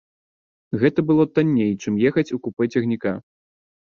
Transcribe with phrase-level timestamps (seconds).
[0.83, 3.11] Гэта было танней, чым ехаць у купэ цягніка.